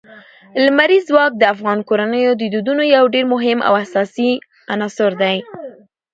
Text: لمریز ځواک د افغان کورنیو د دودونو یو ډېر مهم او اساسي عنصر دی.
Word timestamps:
لمریز 0.65 1.03
ځواک 1.09 1.31
د 1.37 1.43
افغان 1.53 1.79
کورنیو 1.87 2.31
د 2.37 2.43
دودونو 2.53 2.83
یو 2.95 3.03
ډېر 3.13 3.25
مهم 3.33 3.59
او 3.67 3.73
اساسي 3.83 4.31
عنصر 4.73 5.11
دی. 5.21 5.37